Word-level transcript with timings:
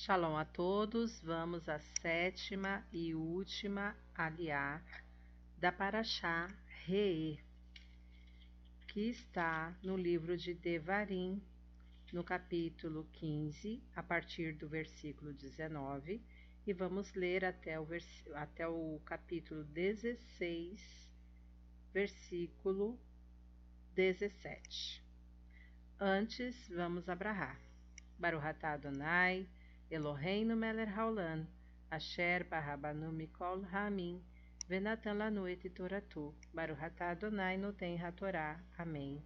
Shalom 0.00 0.36
a 0.36 0.44
todos, 0.44 1.18
vamos 1.24 1.68
à 1.68 1.80
sétima 2.00 2.86
e 2.92 3.16
última 3.16 3.96
aliá 4.14 4.80
da 5.56 5.72
Paraxá 5.72 6.48
Re'e, 6.86 7.36
que 8.86 9.10
está 9.10 9.76
no 9.82 9.96
livro 9.96 10.36
de 10.36 10.54
Devarim, 10.54 11.42
no 12.12 12.22
capítulo 12.22 13.08
15, 13.14 13.82
a 13.96 14.00
partir 14.00 14.52
do 14.54 14.68
versículo 14.68 15.32
19, 15.32 16.22
e 16.64 16.72
vamos 16.72 17.12
ler 17.14 17.44
até 17.44 17.80
o, 17.80 17.84
vers... 17.84 18.24
até 18.36 18.68
o 18.68 19.00
capítulo 19.04 19.64
16, 19.64 21.10
versículo 21.92 22.96
17. 23.96 25.02
Antes, 25.98 26.68
vamos 26.68 27.08
abrahar. 27.08 27.58
Baruhatá 28.16 28.74
Adonai, 28.74 29.44
Eloheinu 29.90 30.54
Meler 30.54 30.86
Haolam, 30.86 31.46
Asher 31.90 32.44
Barabanu 32.44 33.10
Mikol 33.10 33.64
Ramin, 33.72 34.20
Venatan 34.68 35.16
Lanu 35.16 35.48
et 35.48 35.66
Toratu, 35.70 36.34
Baruhatá 36.54 37.12
Adonai 37.12 37.56
Noten 37.56 37.96
Hatorá. 37.96 38.60
Amém. 38.76 39.22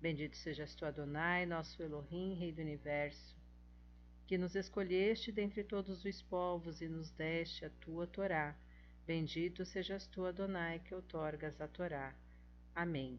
Bendito 0.00 0.36
sejas 0.36 0.72
tu, 0.76 0.86
Adonai, 0.86 1.46
nosso 1.46 1.82
Elohim, 1.82 2.34
Rei 2.34 2.52
do 2.52 2.62
Universo, 2.62 3.34
que 4.24 4.38
nos 4.38 4.54
escolheste 4.54 5.32
dentre 5.32 5.64
todos 5.64 6.04
os 6.04 6.22
povos 6.22 6.80
e 6.80 6.86
nos 6.88 7.10
deste 7.10 7.64
a 7.64 7.70
tua 7.80 8.06
Torá. 8.06 8.54
Bendito 9.04 9.64
sejas 9.64 10.06
tu, 10.06 10.24
Adonai, 10.26 10.78
que 10.78 10.94
outorgas 10.94 11.60
a 11.60 11.66
Torá. 11.66 12.14
Amém. 12.72 13.18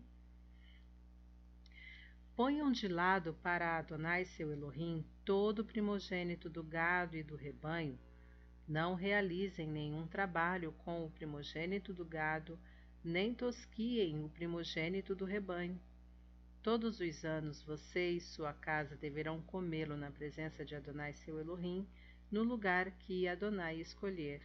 Ponham 2.37 2.71
de 2.71 2.87
lado 2.87 3.33
para 3.43 3.79
Adonai 3.79 4.23
seu 4.23 4.49
Elohim 4.49 5.05
todo 5.25 5.65
primogênito 5.65 6.47
do 6.47 6.63
gado 6.63 7.17
e 7.17 7.23
do 7.23 7.35
rebanho. 7.35 7.97
Não 8.67 8.93
realizem 8.93 9.67
nenhum 9.67 10.05
trabalho 10.05 10.71
com 10.85 11.03
o 11.03 11.09
primogênito 11.09 11.91
do 11.91 12.05
gado, 12.05 12.59
nem 13.03 13.33
tosquiem 13.33 14.23
o 14.23 14.29
primogênito 14.29 15.15
do 15.15 15.25
rebanho. 15.25 15.79
Todos 16.61 16.99
os 16.99 17.25
anos 17.25 17.63
você 17.63 18.11
e 18.11 18.21
sua 18.21 18.53
casa 18.53 18.95
deverão 18.95 19.41
comê-lo 19.41 19.97
na 19.97 20.11
presença 20.11 20.63
de 20.63 20.75
Adonai 20.75 21.13
seu 21.13 21.39
Elohim, 21.39 21.87
no 22.31 22.43
lugar 22.43 22.91
que 22.91 23.27
Adonai 23.27 23.79
escolher. 23.81 24.41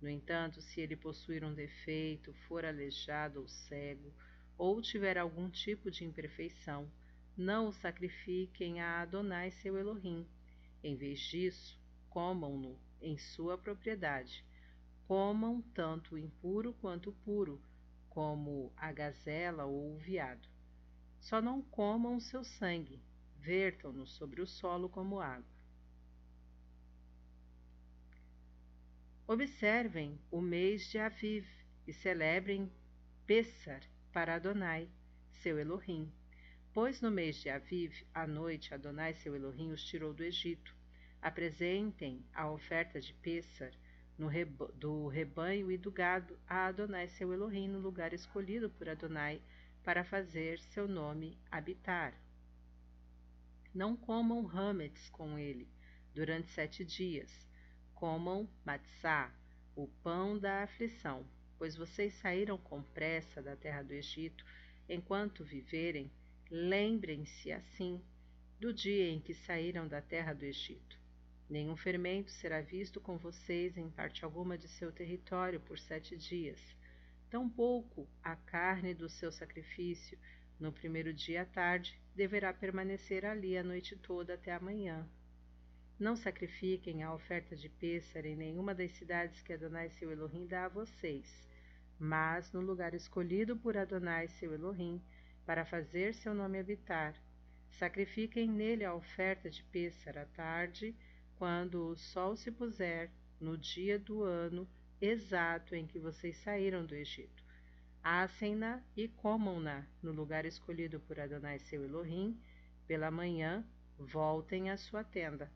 No 0.00 0.08
entanto, 0.08 0.62
se 0.62 0.80
ele 0.80 0.96
possuir 0.96 1.44
um 1.44 1.52
defeito, 1.52 2.32
for 2.48 2.64
aleijado 2.64 3.40
ou 3.40 3.48
cego, 3.48 4.12
ou 4.56 4.80
tiver 4.80 5.18
algum 5.18 5.48
tipo 5.50 5.90
de 5.90 6.04
imperfeição, 6.04 6.90
não 7.36 7.68
o 7.68 7.72
sacrifiquem 7.72 8.80
a 8.80 9.00
Adonai 9.00 9.50
seu 9.50 9.78
Elohim. 9.78 10.26
Em 10.82 10.96
vez 10.96 11.20
disso, 11.20 11.80
comam-no 12.10 12.78
em 13.00 13.16
sua 13.16 13.56
propriedade. 13.56 14.44
Comam 15.06 15.62
tanto 15.74 16.14
o 16.14 16.18
impuro 16.18 16.74
quanto 16.74 17.10
o 17.10 17.12
puro, 17.12 17.60
como 18.08 18.72
a 18.76 18.92
gazela 18.92 19.64
ou 19.64 19.94
o 19.94 19.98
veado. 19.98 20.48
Só 21.20 21.40
não 21.40 21.62
comam 21.62 22.20
seu 22.20 22.44
sangue, 22.44 23.02
vertam-no 23.38 24.06
sobre 24.06 24.42
o 24.42 24.46
solo 24.46 24.88
como 24.88 25.20
água. 25.20 25.50
Observem 29.26 30.18
o 30.30 30.40
mês 30.40 30.90
de 30.90 30.98
Aviv 30.98 31.46
e 31.86 31.92
celebrem 31.92 32.70
Pessar 33.24 33.82
para 34.12 34.34
Adonai, 34.34 34.90
seu 35.30 35.58
Elohim 35.58 36.12
Pois 36.74 37.02
no 37.02 37.10
mês 37.10 37.36
de 37.36 37.50
Aviv, 37.50 38.02
à 38.14 38.26
noite, 38.26 38.72
Adonai 38.72 39.12
seu 39.12 39.36
Elohim 39.36 39.72
os 39.72 39.84
tirou 39.84 40.14
do 40.14 40.24
Egito. 40.24 40.74
Apresentem 41.20 42.24
a 42.32 42.50
oferta 42.50 42.98
de 42.98 43.12
Pêssar 43.12 43.72
reba 44.26 44.72
do 44.74 45.06
rebanho 45.06 45.70
e 45.70 45.76
do 45.76 45.90
gado 45.90 46.38
a 46.48 46.66
Adonai 46.68 47.08
seu 47.08 47.30
Elohim 47.30 47.68
no 47.68 47.78
lugar 47.78 48.14
escolhido 48.14 48.70
por 48.70 48.88
Adonai 48.88 49.42
para 49.84 50.02
fazer 50.02 50.60
seu 50.60 50.88
nome 50.88 51.38
habitar. 51.50 52.14
Não 53.74 53.94
comam 53.94 54.48
hametz 54.48 55.10
com 55.10 55.38
ele 55.38 55.68
durante 56.14 56.48
sete 56.52 56.86
dias. 56.86 57.46
Comam 57.94 58.48
matzá, 58.64 59.30
o 59.76 59.88
pão 60.02 60.38
da 60.38 60.62
aflição, 60.62 61.26
pois 61.58 61.76
vocês 61.76 62.14
saíram 62.14 62.56
com 62.56 62.82
pressa 62.82 63.42
da 63.42 63.56
terra 63.56 63.82
do 63.82 63.92
Egito. 63.92 64.42
Enquanto 64.88 65.44
viverem, 65.44 66.10
Lembrem-se, 66.54 67.50
assim, 67.50 67.98
do 68.60 68.74
dia 68.74 69.08
em 69.08 69.18
que 69.18 69.32
saíram 69.32 69.88
da 69.88 70.02
terra 70.02 70.34
do 70.34 70.44
Egito. 70.44 71.00
Nenhum 71.48 71.74
fermento 71.74 72.30
será 72.30 72.60
visto 72.60 73.00
com 73.00 73.16
vocês 73.16 73.78
em 73.78 73.88
parte 73.88 74.22
alguma 74.22 74.58
de 74.58 74.68
seu 74.68 74.92
território 74.92 75.58
por 75.60 75.78
sete 75.78 76.14
dias. 76.14 76.60
Tampouco 77.30 78.06
a 78.22 78.36
carne 78.36 78.92
do 78.92 79.08
seu 79.08 79.32
sacrifício, 79.32 80.18
no 80.60 80.70
primeiro 80.70 81.14
dia 81.14 81.40
à 81.40 81.46
tarde, 81.46 81.98
deverá 82.14 82.52
permanecer 82.52 83.24
ali 83.24 83.56
a 83.56 83.64
noite 83.64 83.96
toda 83.96 84.34
até 84.34 84.52
amanhã. 84.52 85.08
Não 85.98 86.14
sacrifiquem 86.16 87.02
a 87.02 87.14
oferta 87.14 87.56
de 87.56 87.70
pêssaro 87.70 88.26
em 88.26 88.36
nenhuma 88.36 88.74
das 88.74 88.92
cidades 88.92 89.40
que 89.40 89.54
Adonai 89.54 89.88
seu 89.88 90.12
Elohim 90.12 90.46
dá 90.46 90.66
a 90.66 90.68
vocês, 90.68 91.48
mas 91.98 92.52
no 92.52 92.60
lugar 92.60 92.92
escolhido 92.92 93.56
por 93.56 93.74
Adonai 93.74 94.28
seu 94.28 94.52
Elohim, 94.52 95.00
para 95.44 95.64
fazer 95.64 96.14
seu 96.14 96.34
nome 96.34 96.58
habitar. 96.58 97.14
Sacrifiquem 97.70 98.48
nele 98.48 98.84
a 98.84 98.94
oferta 98.94 99.50
de 99.50 99.62
pêssaro 99.64 100.20
à 100.20 100.24
tarde, 100.26 100.94
quando 101.36 101.88
o 101.88 101.96
sol 101.96 102.36
se 102.36 102.50
puser, 102.50 103.10
no 103.40 103.56
dia 103.56 103.98
do 103.98 104.22
ano 104.22 104.68
exato 105.00 105.74
em 105.74 105.86
que 105.86 105.98
vocês 105.98 106.36
saíram 106.38 106.86
do 106.86 106.94
Egito. 106.94 107.42
Assem-na 108.02 108.82
e 108.96 109.08
comam-na 109.08 109.86
no 110.02 110.12
lugar 110.12 110.44
escolhido 110.44 111.00
por 111.00 111.18
Adonai 111.18 111.58
seu 111.58 111.84
Elohim. 111.84 112.38
Pela 112.86 113.10
manhã, 113.10 113.64
voltem 113.98 114.70
à 114.70 114.76
sua 114.76 115.02
tenda. 115.02 115.50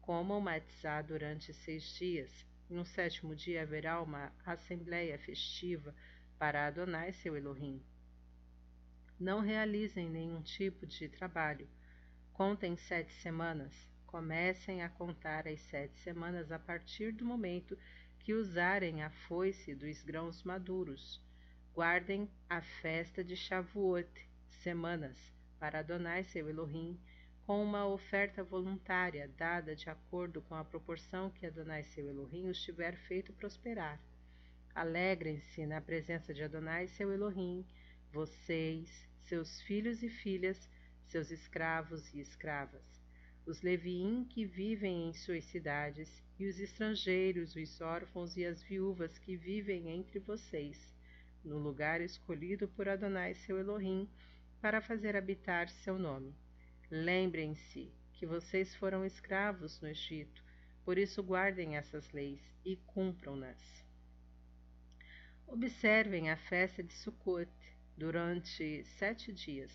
Comam 0.00 0.40
matzá 0.40 1.00
durante 1.00 1.52
seis 1.54 1.84
dias. 1.96 2.44
No 2.68 2.84
sétimo 2.84 3.34
dia 3.34 3.62
haverá 3.62 4.00
uma 4.00 4.32
assembleia 4.44 5.18
festiva 5.18 5.94
para 6.38 6.66
Adonai 6.66 7.12
seu 7.12 7.36
Elohim 7.36 7.82
não 9.22 9.40
realizem 9.40 10.10
nenhum 10.10 10.42
tipo 10.42 10.84
de 10.84 11.08
trabalho. 11.08 11.68
Contem 12.32 12.76
sete 12.76 13.12
semanas. 13.12 13.72
Comecem 14.04 14.82
a 14.82 14.88
contar 14.88 15.46
as 15.46 15.60
sete 15.60 15.96
semanas 16.00 16.50
a 16.50 16.58
partir 16.58 17.12
do 17.12 17.24
momento 17.24 17.78
que 18.18 18.34
usarem 18.34 19.02
a 19.02 19.10
foice 19.10 19.74
dos 19.74 20.02
grãos 20.02 20.42
maduros. 20.42 21.22
Guardem 21.72 22.28
a 22.50 22.60
festa 22.60 23.22
de 23.22 23.36
Shavuot, 23.36 24.10
semanas, 24.48 25.16
para 25.58 25.78
Adonai 25.78 26.24
seu 26.24 26.48
Elohim, 26.50 27.00
com 27.46 27.62
uma 27.62 27.86
oferta 27.86 28.44
voluntária 28.44 29.30
dada 29.36 29.74
de 29.74 29.88
acordo 29.88 30.42
com 30.42 30.54
a 30.54 30.64
proporção 30.64 31.30
que 31.30 31.46
Adonai 31.46 31.84
seu 31.84 32.08
Elohim 32.08 32.48
os 32.48 32.60
tiver 32.60 32.96
feito 32.96 33.32
prosperar. 33.32 34.00
Alegrem-se 34.74 35.64
na 35.64 35.80
presença 35.80 36.34
de 36.34 36.42
Adonai 36.42 36.88
seu 36.88 37.12
Elohim, 37.12 37.64
vocês, 38.12 39.08
seus 39.24 39.60
filhos 39.62 40.02
e 40.02 40.08
filhas, 40.08 40.68
seus 41.06 41.30
escravos 41.30 42.12
e 42.14 42.20
escravas, 42.20 43.02
os 43.46 43.62
leviim 43.62 44.24
que 44.24 44.44
vivem 44.44 45.08
em 45.08 45.12
suas 45.12 45.44
cidades, 45.44 46.22
e 46.38 46.46
os 46.46 46.58
estrangeiros, 46.58 47.54
os 47.54 47.80
órfãos 47.80 48.36
e 48.36 48.44
as 48.44 48.62
viúvas 48.62 49.16
que 49.18 49.36
vivem 49.36 49.90
entre 49.90 50.18
vocês, 50.18 50.92
no 51.44 51.58
lugar 51.58 52.00
escolhido 52.00 52.66
por 52.68 52.88
Adonai 52.88 53.34
seu 53.34 53.58
Elohim, 53.58 54.08
para 54.60 54.80
fazer 54.80 55.16
habitar 55.16 55.68
seu 55.68 55.98
nome. 55.98 56.34
Lembrem-se 56.90 57.92
que 58.12 58.26
vocês 58.26 58.74
foram 58.76 59.04
escravos 59.04 59.80
no 59.80 59.88
Egito, 59.88 60.42
por 60.84 60.98
isso 60.98 61.22
guardem 61.22 61.76
essas 61.76 62.10
leis 62.12 62.40
e 62.64 62.76
cumpram-nas. 62.76 63.84
Observem 65.46 66.30
a 66.30 66.36
festa 66.36 66.82
de 66.82 66.94
Sukkot, 66.94 67.50
durante 68.02 68.82
sete 68.98 69.32
dias, 69.32 69.70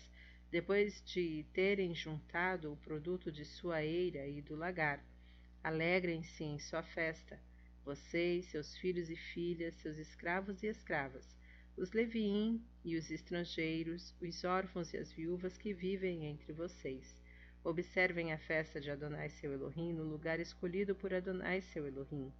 depois 0.50 1.02
de 1.06 1.46
terem 1.54 1.94
juntado 1.94 2.70
o 2.70 2.76
produto 2.76 3.32
de 3.32 3.42
sua 3.42 3.82
eira 3.82 4.26
e 4.26 4.42
do 4.42 4.54
lagar. 4.54 5.02
Alegrem-se 5.64 6.44
em 6.44 6.58
sua 6.58 6.82
festa, 6.82 7.40
vocês, 7.86 8.44
seus 8.44 8.76
filhos 8.76 9.08
e 9.08 9.16
filhas, 9.16 9.74
seus 9.76 9.96
escravos 9.96 10.62
e 10.62 10.66
escravas, 10.66 11.34
os 11.74 11.92
leviim 11.92 12.62
e 12.84 12.96
os 12.96 13.10
estrangeiros, 13.10 14.14
os 14.20 14.44
órfãos 14.44 14.92
e 14.92 14.98
as 14.98 15.10
viúvas 15.10 15.56
que 15.56 15.72
vivem 15.72 16.26
entre 16.26 16.52
vocês. 16.52 17.16
Observem 17.64 18.34
a 18.34 18.38
festa 18.38 18.78
de 18.78 18.90
Adonai 18.90 19.30
seu 19.30 19.54
Elohim 19.54 19.94
no 19.94 20.04
lugar 20.04 20.38
escolhido 20.38 20.94
por 20.94 21.14
Adonai 21.14 21.62
seu 21.62 21.86
Elohim, 21.86 22.30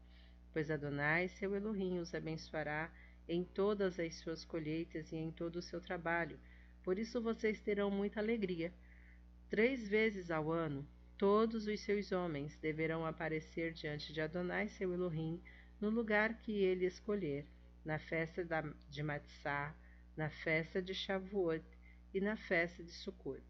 pois 0.53 0.71
Adonai 0.71 1.29
seu 1.29 1.57
Elohim 1.57 1.99
os 1.99 2.15
abençoará 2.15 2.93
em 3.29 3.45
todas 3.45 3.99
as 3.99 4.15
suas 4.17 4.45
colheitas 4.45 5.13
e 5.13 5.17
em 5.17 5.31
todo 5.31 5.57
o 5.57 5.63
seu 5.63 5.81
trabalho. 5.81 6.39
Por 6.83 6.99
isso 6.99 7.21
vocês 7.21 7.61
terão 7.61 7.91
muita 7.91 8.21
alegria. 8.21 8.73
Três 9.51 9.89
vezes 9.89 10.31
ao 10.31 10.51
ano 10.51 10.87
Todos 11.19 11.67
os 11.67 11.81
seus 11.81 12.13
homens 12.13 12.57
deverão 12.59 13.05
aparecer 13.05 13.73
diante 13.73 14.13
de 14.13 14.21
Adonai, 14.21 14.69
seu 14.69 14.95
Elohim, 14.95 15.43
no 15.81 15.91
lugar 15.91 16.39
que 16.39 16.53
ele 16.63 16.87
escolher, 16.87 17.45
na 17.85 17.99
festa 17.99 18.47
de 18.89 19.03
Matzah, 19.03 19.75
na 20.17 20.31
festa 20.31 20.81
de 20.81 20.95
Shavuot 20.95 21.65
e 22.15 22.21
na 22.21 22.37
festa 22.37 22.85
de 22.85 22.93
Sukkot. 22.93 23.43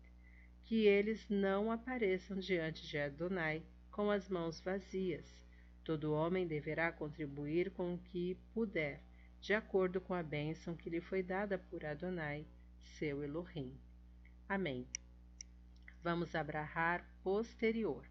Que 0.64 0.86
eles 0.86 1.28
não 1.28 1.70
apareçam 1.70 2.38
diante 2.38 2.86
de 2.86 2.96
Adonai 2.96 3.62
com 3.90 4.10
as 4.10 4.30
mãos 4.30 4.60
vazias. 4.60 5.26
Todo 5.84 6.14
homem 6.14 6.46
deverá 6.46 6.90
contribuir 6.90 7.70
com 7.72 7.92
o 7.92 7.98
que 7.98 8.34
puder, 8.54 9.02
de 9.40 9.54
acordo 9.54 10.00
com 10.00 10.14
a 10.14 10.22
bênção 10.22 10.74
que 10.76 10.90
lhe 10.90 11.00
foi 11.00 11.22
dada 11.22 11.58
por 11.58 11.84
Adonai, 11.84 12.46
seu 12.82 13.22
Elohim. 13.22 13.78
Amém. 14.48 14.86
Vamos 16.02 16.34
abrahar 16.34 17.04
posterior. 17.22 18.04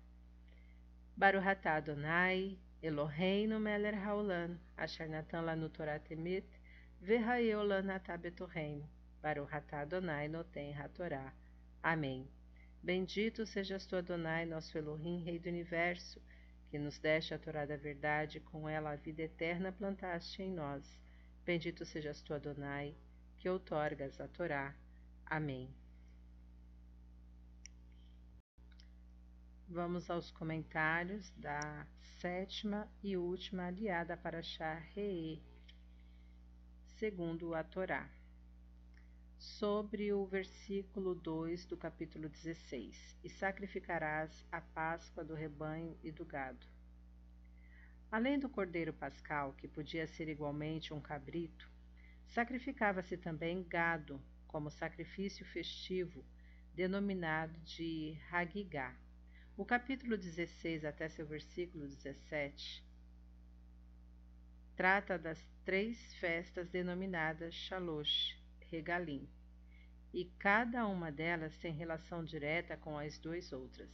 Baruhatá 1.16 1.76
Adonai, 1.76 2.58
Eloheinu 2.82 3.60
meler 3.60 3.96
haolam, 3.96 4.60
asher 4.78 5.10
natan 5.10 5.42
lanu 5.42 5.70
Torah 5.70 6.00
temet, 6.00 6.48
v'hayeu 7.02 7.64
lanatá 7.64 8.16
betorreino, 8.16 8.88
Baruhatá 9.22 9.82
Adonai 9.82 10.28
noten 10.28 10.74
hatorá. 10.74 11.34
Amém. 11.82 12.28
Bendito 12.84 13.46
sejas 13.46 13.86
tu, 13.88 13.96
Adonai, 13.96 14.46
nosso 14.46 14.78
Elohim, 14.78 15.24
Rei 15.24 15.40
do 15.40 15.50
Universo, 15.50 16.22
que 16.70 16.78
nos 16.78 17.00
deste 17.00 17.34
a 17.34 17.40
Torá 17.40 17.66
da 17.66 17.76
verdade, 17.76 18.40
com 18.40 18.70
ela 18.70 18.92
a 18.92 18.96
vida 18.96 19.24
eterna 19.24 19.72
plantaste 19.72 20.44
em 20.44 20.52
nós. 20.52 21.00
Bendito 21.48 21.86
sejas 21.86 22.22
tu, 22.22 22.34
Adonai, 22.34 22.94
que 23.38 23.48
outorgas 23.48 24.20
a 24.20 24.28
Torá. 24.28 24.76
Amém. 25.26 25.74
Vamos 29.70 30.10
aos 30.10 30.30
comentários 30.30 31.32
da 31.38 31.88
sétima 32.20 32.86
e 33.02 33.16
última 33.16 33.68
aliada 33.68 34.18
para 34.18 34.44
Shah 34.44 34.80
Re'e, 34.94 35.42
segundo 37.00 37.56
a 37.56 37.64
Torá. 37.64 38.10
Sobre 39.38 40.12
o 40.12 40.26
versículo 40.26 41.16
2 41.16 41.66
do 41.66 41.78
capítulo 41.78 42.28
16: 42.28 43.20
E 43.24 43.30
sacrificarás 43.30 44.46
a 44.52 44.60
Páscoa 44.60 45.24
do 45.24 45.34
rebanho 45.34 45.98
e 46.04 46.12
do 46.12 46.26
gado. 46.26 46.68
Além 48.12 48.40
do 48.40 48.50
cordeiro 48.50 48.94
pascal, 48.94 49.54
que 49.54 49.68
podia 49.68 50.08
ser 50.08 50.30
igualmente 50.30 50.94
um 50.94 51.02
cabrito, 51.02 51.70
sacrificava-se 52.28 53.18
também 53.18 53.64
gado, 53.64 54.22
como 54.48 54.70
sacrifício 54.70 55.46
festivo, 55.46 56.24
denominado 56.74 57.60
de 57.62 58.18
Hagigá 58.32 58.96
o 59.58 59.66
capítulo 59.66 60.16
16 60.16 60.86
até 60.86 61.10
seu 61.10 61.26
versículo 61.26 61.88
17 61.88 62.86
trata 64.76 65.18
das 65.18 65.44
três 65.66 66.14
festas 66.18 66.70
denominadas 66.70 67.56
Shalosh, 67.56 68.38
Regalim, 68.70 69.28
e 70.14 70.26
cada 70.38 70.86
uma 70.86 71.12
delas 71.12 71.58
tem 71.58 71.74
relação 71.74 72.24
direta 72.24 72.78
com 72.78 73.00
as 73.00 73.18
duas 73.18 73.52
outras. 73.52 73.90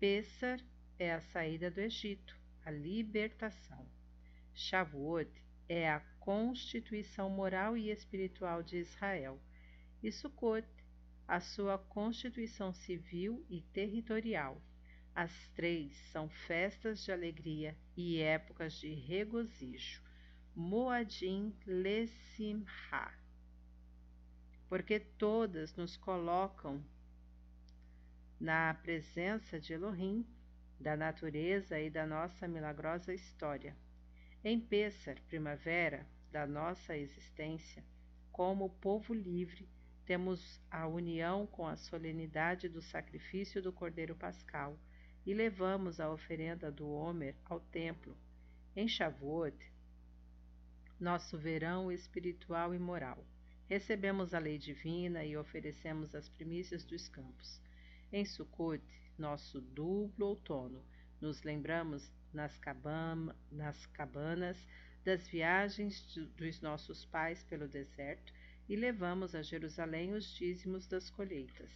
Pessar 0.00 0.58
é 0.98 1.12
a 1.12 1.20
saída 1.20 1.70
do 1.70 1.80
Egito, 1.80 2.34
a 2.64 2.70
libertação. 2.70 3.86
Shavuot 4.54 5.30
é 5.68 5.90
a 5.90 6.00
constituição 6.20 7.30
moral 7.30 7.76
e 7.76 7.90
espiritual 7.90 8.62
de 8.62 8.78
Israel. 8.78 9.40
E 10.02 10.10
Sukkot 10.10 10.66
a 11.26 11.40
sua 11.40 11.78
constituição 11.78 12.72
civil 12.74 13.44
e 13.48 13.62
territorial. 13.72 14.60
As 15.14 15.32
três 15.54 15.94
são 16.10 16.28
festas 16.28 17.04
de 17.04 17.12
alegria 17.12 17.76
e 17.96 18.18
épocas 18.20 18.74
de 18.74 18.92
regozijo. 18.92 20.02
Moadim 20.54 21.54
Lesimha. 21.66 22.66
Porque 24.68 25.00
todas 25.00 25.74
nos 25.74 25.96
colocam 25.96 26.84
na 28.38 28.74
presença 28.74 29.60
de 29.60 29.72
Elohim, 29.72 30.26
da 30.82 30.96
natureza 30.96 31.78
e 31.80 31.88
da 31.88 32.04
nossa 32.04 32.48
milagrosa 32.48 33.14
história. 33.14 33.76
Em 34.44 34.60
Pêssar, 34.60 35.16
primavera 35.28 36.04
da 36.32 36.44
nossa 36.44 36.96
existência, 36.96 37.84
como 38.32 38.68
povo 38.68 39.14
livre, 39.14 39.68
temos 40.04 40.60
a 40.68 40.88
união 40.88 41.46
com 41.46 41.66
a 41.66 41.76
solenidade 41.76 42.68
do 42.68 42.82
sacrifício 42.82 43.62
do 43.62 43.72
Cordeiro 43.72 44.16
Pascal 44.16 44.76
e 45.24 45.32
levamos 45.32 46.00
a 46.00 46.10
oferenda 46.10 46.72
do 46.72 46.90
Homer 46.90 47.36
ao 47.44 47.60
templo. 47.60 48.16
Em 48.74 48.88
Shavuot, 48.88 49.56
nosso 50.98 51.38
verão 51.38 51.92
espiritual 51.92 52.74
e 52.74 52.78
moral, 52.78 53.24
recebemos 53.68 54.34
a 54.34 54.40
lei 54.40 54.58
divina 54.58 55.24
e 55.24 55.36
oferecemos 55.36 56.14
as 56.14 56.28
primícias 56.28 56.84
dos 56.84 57.08
campos. 57.08 57.60
Em 58.12 58.24
Sukkot, 58.24 58.82
nosso 59.22 59.60
duplo 59.60 60.26
outono, 60.26 60.84
nos 61.20 61.44
lembramos 61.44 62.10
nas, 62.32 62.58
nas 63.52 63.86
cabanas 63.86 64.66
das 65.04 65.28
viagens 65.28 66.02
dos 66.36 66.60
nossos 66.60 67.04
pais 67.04 67.40
pelo 67.44 67.68
deserto 67.68 68.32
e 68.68 68.74
levamos 68.74 69.32
a 69.36 69.40
Jerusalém 69.40 70.12
os 70.12 70.34
dízimos 70.34 70.88
das 70.88 71.08
colheitas. 71.08 71.70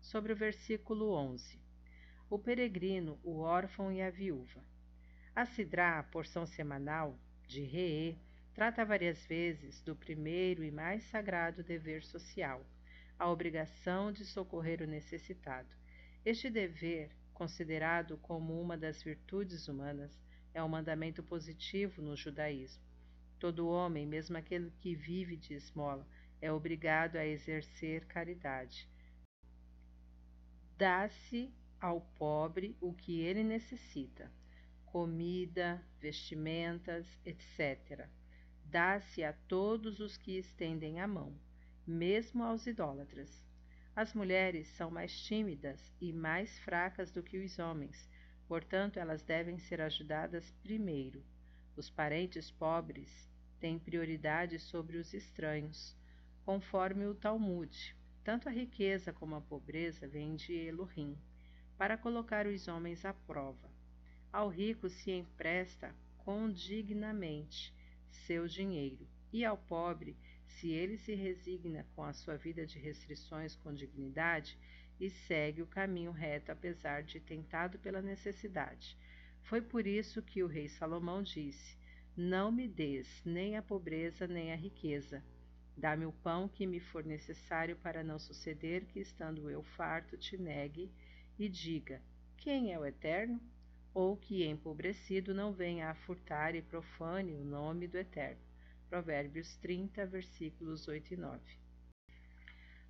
Sobre 0.00 0.32
o 0.32 0.36
versículo 0.36 1.12
11: 1.12 1.56
O 2.28 2.36
peregrino, 2.36 3.20
o 3.22 3.38
órfão 3.38 3.92
e 3.92 4.02
a 4.02 4.10
viúva. 4.10 4.60
A 5.36 5.46
Sidrá, 5.46 6.00
a 6.00 6.02
porção 6.02 6.46
semanal 6.46 7.16
de 7.46 7.62
Reê, 7.62 8.16
trata 8.52 8.84
várias 8.84 9.24
vezes 9.26 9.80
do 9.82 9.94
primeiro 9.94 10.64
e 10.64 10.70
mais 10.72 11.04
sagrado 11.04 11.62
dever 11.62 12.02
social, 12.02 12.66
a 13.16 13.30
obrigação 13.30 14.10
de 14.10 14.24
socorrer 14.24 14.82
o 14.82 14.86
necessitado. 14.86 15.79
Este 16.24 16.50
dever, 16.50 17.10
considerado 17.32 18.16
como 18.18 18.60
uma 18.60 18.76
das 18.76 19.02
virtudes 19.02 19.68
humanas, 19.68 20.18
é 20.52 20.62
um 20.62 20.68
mandamento 20.68 21.22
positivo 21.22 22.02
no 22.02 22.16
judaísmo 22.16 22.90
Todo 23.40 23.70
homem, 23.70 24.06
mesmo 24.06 24.36
aquele 24.36 24.70
que 24.82 24.94
vive 24.94 25.34
de 25.34 25.54
esmola, 25.54 26.06
é 26.42 26.52
obrigado 26.52 27.16
a 27.16 27.24
exercer 27.24 28.04
caridade. 28.04 28.86
Dá-se 30.76 31.50
ao 31.80 32.02
pobre 32.18 32.76
o 32.82 32.92
que 32.92 33.22
ele 33.22 33.42
necessita: 33.42 34.30
comida, 34.84 35.82
vestimentas, 35.98 37.06
etc. 37.24 38.06
Dá-se 38.66 39.24
a 39.24 39.32
todos 39.32 40.00
os 40.00 40.18
que 40.18 40.36
estendem 40.36 41.00
a 41.00 41.08
mão, 41.08 41.34
mesmo 41.86 42.44
aos 42.44 42.66
idólatras. 42.66 43.42
As 43.94 44.14
mulheres 44.14 44.68
são 44.68 44.90
mais 44.90 45.18
tímidas 45.24 45.92
e 46.00 46.12
mais 46.12 46.58
fracas 46.60 47.10
do 47.10 47.22
que 47.22 47.38
os 47.38 47.58
homens, 47.58 48.08
portanto, 48.46 48.98
elas 48.98 49.22
devem 49.22 49.58
ser 49.58 49.80
ajudadas 49.80 50.50
primeiro. 50.62 51.24
Os 51.76 51.90
parentes 51.90 52.50
pobres 52.50 53.28
tem 53.58 53.78
prioridade 53.78 54.58
sobre 54.58 54.96
os 54.96 55.12
estranhos, 55.12 55.96
conforme 56.44 57.06
o 57.06 57.14
Talmud. 57.14 57.96
Tanto 58.22 58.48
a 58.48 58.52
riqueza 58.52 59.12
como 59.12 59.34
a 59.34 59.40
pobreza 59.40 60.06
vêm 60.06 60.36
de 60.36 60.54
Elohim, 60.54 61.18
para 61.76 61.96
colocar 61.96 62.46
os 62.46 62.68
homens 62.68 63.04
à 63.04 63.12
prova. 63.12 63.70
Ao 64.32 64.48
rico 64.48 64.88
se 64.88 65.10
empresta 65.10 65.94
condignamente 66.18 67.74
seu 68.10 68.46
dinheiro, 68.46 69.08
e 69.32 69.44
ao 69.44 69.56
pobre, 69.56 70.16
se 70.50 70.70
ele 70.70 70.96
se 70.98 71.14
resigna 71.14 71.86
com 71.94 72.02
a 72.02 72.12
sua 72.12 72.36
vida 72.36 72.66
de 72.66 72.78
restrições 72.78 73.56
com 73.56 73.72
dignidade 73.74 74.58
e 74.98 75.08
segue 75.08 75.62
o 75.62 75.66
caminho 75.66 76.12
reto 76.12 76.52
apesar 76.52 77.02
de 77.02 77.20
tentado 77.20 77.78
pela 77.78 78.02
necessidade. 78.02 78.96
Foi 79.42 79.60
por 79.60 79.86
isso 79.86 80.22
que 80.22 80.42
o 80.42 80.46
rei 80.46 80.68
Salomão 80.68 81.22
disse: 81.22 81.80
não 82.16 82.50
me 82.50 82.66
des 82.66 83.22
nem 83.24 83.56
a 83.56 83.62
pobreza 83.62 84.26
nem 84.26 84.52
a 84.52 84.56
riqueza. 84.56 85.24
Dá-me 85.76 86.04
o 86.04 86.12
pão 86.12 86.48
que 86.48 86.66
me 86.66 86.78
for 86.78 87.04
necessário 87.04 87.76
para 87.76 88.02
não 88.02 88.18
suceder 88.18 88.84
que, 88.84 89.00
estando 89.00 89.48
eu 89.48 89.62
farto, 89.62 90.18
te 90.18 90.36
negue 90.36 90.92
e 91.38 91.48
diga: 91.48 92.02
Quem 92.36 92.72
é 92.72 92.78
o 92.78 92.84
Eterno? 92.84 93.40
Ou 93.94 94.16
que, 94.16 94.44
empobrecido, 94.44 95.32
não 95.32 95.52
venha 95.52 95.88
a 95.88 95.94
furtar 95.94 96.54
e 96.54 96.60
profane 96.60 97.32
o 97.32 97.44
nome 97.44 97.88
do 97.88 97.96
Eterno. 97.96 98.49
Provérbios 98.90 99.56
30, 99.58 100.04
versículos 100.04 100.88
8 100.88 101.14
e 101.14 101.16
9. 101.16 101.40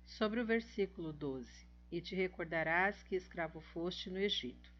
Sobre 0.03 0.39
o 0.39 0.45
versículo 0.45 1.13
12: 1.13 1.47
E 1.91 2.01
te 2.01 2.15
recordarás 2.15 3.03
que 3.03 3.15
escravo 3.15 3.61
foste 3.61 4.09
no 4.09 4.17
Egito. 4.17 4.73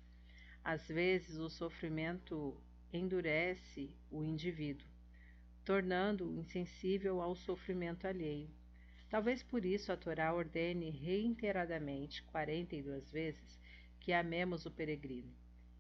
Às 0.64 0.88
vezes 0.88 1.38
o 1.38 1.48
sofrimento 1.48 2.60
endurece 2.92 3.92
o 4.10 4.24
indivíduo, 4.24 4.88
tornando-o 5.64 6.34
insensível 6.34 7.22
ao 7.22 7.36
sofrimento 7.36 8.08
alheio. 8.08 8.50
Talvez 9.08 9.44
por 9.44 9.64
isso 9.64 9.92
a 9.92 9.98
Torá 9.98 10.34
ordene 10.34 10.90
reiteradamente, 10.90 12.24
42 12.24 13.12
vezes, 13.12 13.60
que 14.00 14.12
amemos 14.12 14.66
o 14.66 14.72
peregrino. 14.72 15.32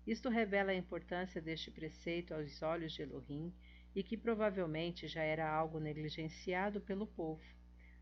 Isto 0.05 0.29
revela 0.29 0.71
a 0.71 0.75
importância 0.75 1.41
deste 1.41 1.71
preceito 1.71 2.31
aos 2.31 2.61
olhos 2.61 2.93
de 2.93 3.01
Elohim 3.01 3.51
e 3.95 4.03
que 4.03 4.17
provavelmente 4.17 5.07
já 5.07 5.21
era 5.21 5.49
algo 5.49 5.79
negligenciado 5.79 6.79
pelo 6.81 7.05
povo. 7.05 7.43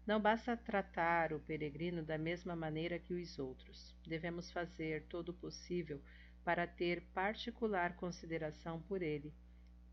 Não 0.05 0.19
basta 0.19 0.58
tratar 0.58 1.34
o 1.34 1.39
peregrino 1.39 2.03
da 2.03 2.17
mesma 2.17 2.55
maneira 2.55 2.98
que 2.98 3.13
os 3.13 3.38
outros. 3.38 3.96
Devemos 4.08 4.51
fazer 4.51 5.03
todo 5.03 5.29
o 5.29 5.34
possível 5.34 6.01
para 6.43 6.65
ter 6.65 7.01
particular 7.13 7.96
consideração 7.96 8.81
por 8.81 9.01
ele, 9.01 9.34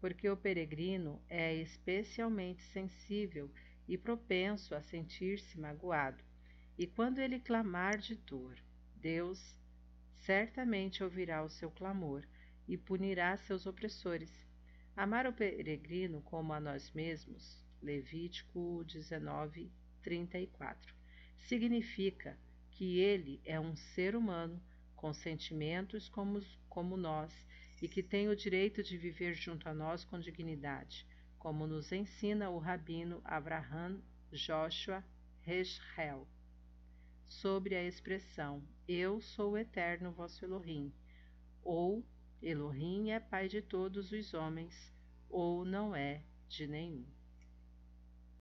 porque 0.00 0.28
o 0.28 0.36
peregrino 0.36 1.20
é 1.28 1.54
especialmente 1.54 2.62
sensível 2.62 3.50
e 3.88 3.98
propenso 3.98 4.74
a 4.74 4.80
sentir-se 4.80 5.58
magoado. 5.58 6.22
E 6.78 6.86
quando 6.86 7.18
ele 7.18 7.40
clamar 7.40 7.98
de 7.98 8.14
dor, 8.14 8.56
Deus 8.96 9.56
certamente 10.14 11.04
ouvirá 11.04 11.42
o 11.42 11.50
seu 11.50 11.70
clamor 11.70 12.26
e 12.66 12.76
punirá 12.76 13.36
seus 13.36 13.66
opressores. 13.66 14.45
Amar 14.96 15.26
o 15.26 15.32
peregrino 15.32 16.22
como 16.22 16.54
a 16.54 16.58
nós 16.58 16.90
mesmos, 16.92 17.62
Levítico 17.82 18.82
19, 18.86 19.70
34, 20.02 20.94
significa 21.36 22.34
que 22.70 22.98
ele 22.98 23.38
é 23.44 23.60
um 23.60 23.76
ser 23.76 24.16
humano 24.16 24.58
com 24.94 25.12
sentimentos 25.12 26.08
como, 26.08 26.40
como 26.66 26.96
nós 26.96 27.30
e 27.82 27.86
que 27.86 28.02
tem 28.02 28.30
o 28.30 28.34
direito 28.34 28.82
de 28.82 28.96
viver 28.96 29.34
junto 29.34 29.68
a 29.68 29.74
nós 29.74 30.02
com 30.02 30.18
dignidade, 30.18 31.06
como 31.38 31.66
nos 31.66 31.92
ensina 31.92 32.48
o 32.48 32.58
rabino 32.58 33.20
Abraham 33.22 34.00
Joshua 34.32 35.04
Heschel 35.46 36.26
sobre 37.28 37.74
a 37.74 37.84
expressão 37.84 38.66
Eu 38.88 39.20
sou 39.20 39.52
o 39.52 39.58
eterno 39.58 40.10
vosso 40.10 40.42
Elohim, 40.42 40.90
ou 41.62 42.02
Elohim 42.42 43.10
é 43.10 43.18
pai 43.18 43.48
de 43.48 43.62
todos 43.62 44.12
os 44.12 44.34
homens, 44.34 44.92
ou 45.28 45.64
não 45.64 45.96
é 45.96 46.22
de 46.48 46.66
nenhum. 46.66 47.15